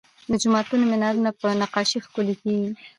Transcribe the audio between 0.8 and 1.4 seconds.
مینارونه